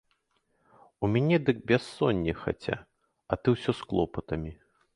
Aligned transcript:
У 1.03 1.09
мяне 1.15 1.37
дык 1.49 1.57
бяссонне 1.71 2.33
хаця, 2.43 2.77
а 3.33 3.39
ты 3.43 3.47
ўсё 3.57 3.71
з 3.81 3.89
клопатамі. 3.93 4.51